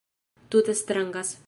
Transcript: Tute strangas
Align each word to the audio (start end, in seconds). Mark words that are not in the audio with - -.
Tute 0.49 0.73
strangas 0.73 1.37